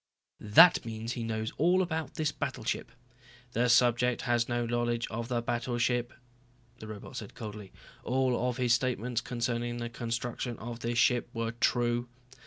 "That 0.39 0.83
means 0.83 1.11
he 1.13 1.23
knows 1.23 1.53
all 1.59 1.83
about 1.83 2.15
this 2.15 2.31
battleship." 2.31 2.91
"The 3.51 3.69
subject 3.69 4.23
has 4.23 4.49
no 4.49 4.65
knowledge 4.65 5.05
of 5.11 5.27
the 5.27 5.43
battleship," 5.43 6.11
the 6.79 6.87
robot 6.87 7.17
said 7.17 7.35
coldly. 7.35 7.71
"All 8.03 8.49
of 8.49 8.57
his 8.57 8.73
statements 8.73 9.21
concerning 9.21 9.77
the 9.77 9.89
construction 9.89 10.57
of 10.57 10.79
this 10.79 10.97
ship 10.97 11.29
were 11.35 11.51
true." 11.51 12.09